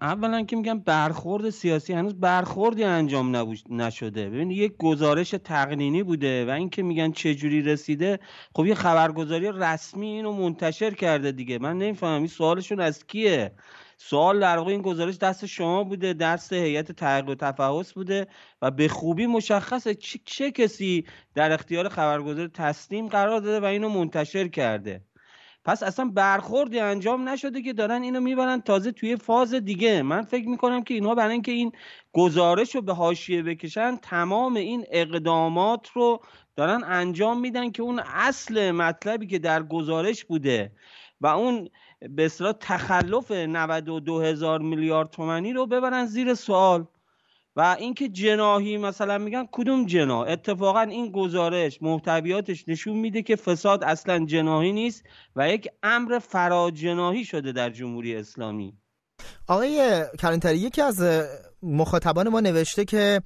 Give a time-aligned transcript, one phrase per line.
[0.00, 3.36] اولا که میگم برخورد سیاسی هنوز برخوردی انجام
[3.70, 4.30] نشده.
[4.30, 8.18] ببینید یک گزارش تقنینی بوده و اینکه میگن چه جوری رسیده
[8.54, 11.58] خب یه خبرگزاری رسمی اینو منتشر کرده دیگه.
[11.58, 13.52] من نمی‌فهمم این سوالشون از کیه؟
[13.96, 18.26] سوال در واقع این گزارش دست شما بوده دست هیئت تحقیق و تفحص بوده
[18.62, 23.88] و به خوبی مشخصه چه, چه کسی در اختیار خبرگزاری تسلیم قرار داده و اینو
[23.88, 25.05] منتشر کرده.
[25.66, 30.02] پس اصلا برخوردی انجام نشده که دارن اینو می‌برن تازه توی فاز دیگه.
[30.02, 31.72] من فکر می‌کنم که اینها برای اینکه این
[32.12, 36.20] گزارش رو به حاشیه بکشن تمام این اقدامات رو
[36.56, 40.72] دارن انجام میدن که اون اصل مطلبی که در گزارش بوده
[41.20, 41.68] و اون
[42.10, 46.86] به اصطلاح تخلف 92 هزار میلیارد تومنی رو ببرن زیر سوال.
[47.56, 53.84] و اینکه جناهی مثلا میگن کدوم جناح؟ اتفاقا این گزارش محتویاتش نشون میده که فساد
[53.84, 55.02] اصلا جناهی نیست
[55.36, 58.74] و یک امر فراجناهی شده در جمهوری اسلامی.
[59.48, 61.02] آقای کلانتری یکی از
[61.62, 63.22] مخاطبان ما نوشته که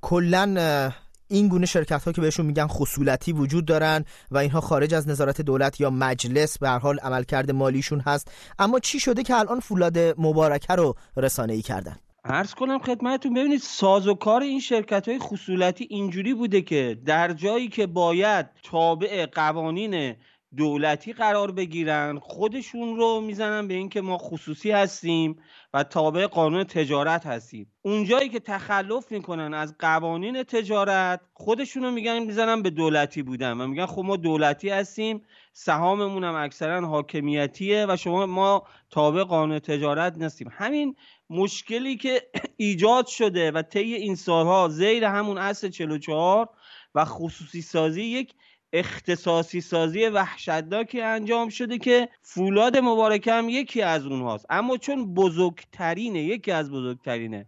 [0.00, 0.92] کلا
[1.28, 5.40] این گونه شرکت ها که بهشون میگن خصولتی وجود دارن و اینها خارج از نظارت
[5.40, 9.98] دولت یا مجلس به هر حال عملکرد مالیشون هست اما چی شده که الان فولاد
[9.98, 15.18] مبارکه رو رسانه ای کردن؟ عرض کنم خدمتتون ببینید ساز و کار این شرکت های
[15.18, 20.16] خصولتی اینجوری بوده که در جایی که باید تابع قوانین
[20.56, 25.36] دولتی قرار بگیرن خودشون رو می‌زنن به اینکه ما خصوصی هستیم
[25.74, 27.72] و تابع قانون تجارت هستیم.
[27.82, 33.66] اونجایی که تخلف می‌کنن از قوانین تجارت خودشون رو میگن می‌زنن به دولتی بودن و
[33.66, 40.18] میگن خب ما دولتی هستیم سهاممون هم اکثرا حاکمیتیه و شما ما تابع قانون تجارت
[40.18, 40.48] نیستیم.
[40.52, 40.96] همین
[41.30, 42.22] مشکلی که
[42.56, 46.48] ایجاد شده و طی این سالها زیر همون اصل 44
[46.94, 48.34] و خصوصی سازی یک
[48.74, 54.46] اختصاصی سازی وحشتناکی انجام شده که فولاد مبارکه هم یکی از اونهاست.
[54.50, 57.46] اما چون بزرگترینه یکی از بزرگترینه.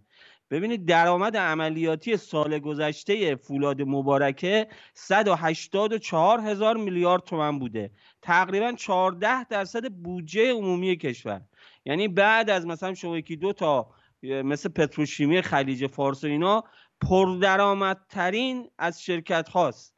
[0.50, 7.91] ببینید درآمد عملیاتی سال گذشته فولاد مبارکه 184 هزار میلیارد تومن بوده.
[8.22, 11.41] تقریبا 14 درصد بودجه عمومی کشور.
[11.84, 13.91] یعنی بعد از مثلا شما یکی دو تا
[14.22, 16.64] مثل پتروشیمی خلیج فارس و اینا
[17.00, 19.95] پردرآمدترین از شرکت هاست.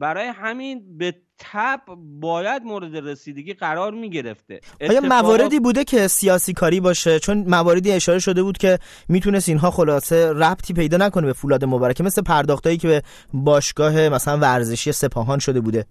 [0.00, 1.80] برای همین به تب
[2.20, 4.60] باید مورد رسیدگی قرار می گرفته.
[4.80, 8.78] آیا مواردی بوده که سیاسی کاری باشه؟ چون مواردی اشاره شده بود که
[9.08, 13.02] می‌تونست اینها خلاصه ربطی پیدا نکنه به فولاد مبارکه مثل پرداختایی که به
[13.32, 15.86] باشگاه مثلا ورزشی سپاهان شده بوده.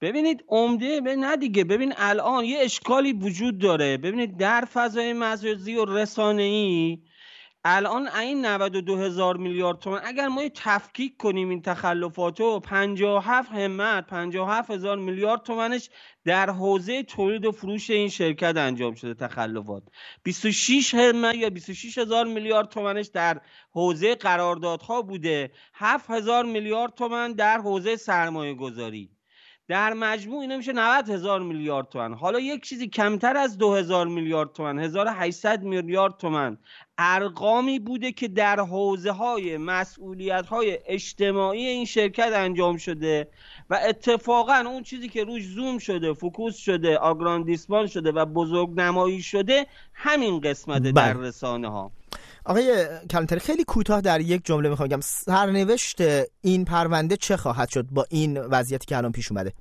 [0.00, 1.64] ببینید عمده به نه دیگه.
[1.64, 3.96] ببین الان یه اشکالی وجود داره.
[3.96, 6.98] ببینید در فضای مجازی و رسانه ای
[7.66, 14.06] الان این 92 هزار میلیارد تومن اگر ما تفکیک کنیم این تخلفات و 57 همت
[14.06, 15.90] 57 هزار میلیارد تومنش
[16.24, 19.82] در حوزه تولید و فروش این شرکت انجام شده تخلفات.
[20.22, 23.40] 26 همت یا 26 هزار میلیارد تومنش در
[23.72, 25.50] حوزه قراردادها بوده.
[25.74, 29.13] 7 هزار میلیارد تومن در حوزه سرمایه گذاری
[29.68, 34.52] در مجموع اینا میشه 90 هزار میلیارد تومن حالا یک چیزی کمتر از 2000 میلیارد
[34.52, 36.58] تومن 1800 میلیارد تومن
[36.98, 43.28] ارقامی بوده که در حوزه های مسئولیت های اجتماعی این شرکت انجام شده
[43.70, 49.22] و اتفاقا اون چیزی که روش زوم شده فکوس شده آگراندیسمان شده و بزرگ نمایی
[49.22, 51.28] شده همین قسمت در بله.
[51.28, 51.92] رسانه ها
[52.44, 55.00] آقای کلانتری خیلی کوتاه در یک جمله می‌خوام بگم.
[55.00, 55.98] سرنوشت
[56.40, 59.52] این پرونده چه خواهد شد با این وضعیتی که الان پیش اومده؟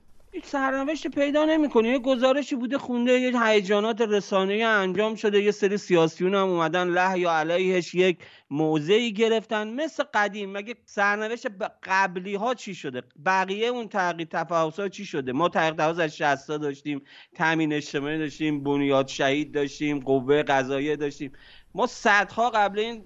[0.46, 1.90] سرنوشت پیدا نمی‌کنه.
[1.90, 7.20] یه گزارشی بوده خونده یه هیجانات رسانه‌ای انجام شده یه سری سیاسیون هم اومدن له
[7.20, 8.18] یا علیهش یک
[8.50, 9.68] موضعی گرفتن.
[9.68, 10.52] مثل قدیم.
[10.52, 11.48] مگه سرنوشت
[11.84, 16.18] قبلی ها چی شده؟ بقیه اون تحقیق تفاوض ها چی شده؟ ما تحقیق تفاوض از
[16.18, 17.02] 60 داشتیم
[17.36, 21.32] تامین اجتماعی داشتیم بنیاد شهید داشتیم قوه قضاییه داشتیم.
[21.76, 23.04] ما صدها قبل این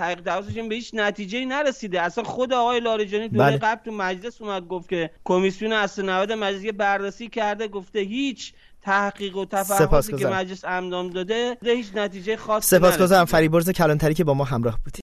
[0.00, 2.00] تحقیق تفاوضشون به هیچ نتیجه نرسیده.
[2.00, 3.58] اصلا خود آقای لاریجانی دوره بله.
[3.58, 8.52] قبل تو مجلس اومد گفت که کمیسیون اصل 90 مجلس بررسی کرده گفته هیچ
[8.82, 13.24] تحقیق و تفاوضی که مجلس امدام داده هیچ نتیجه خاصی سپاسگزارم.
[13.24, 14.98] فریبرز کلانتری که با ما همراه بودی.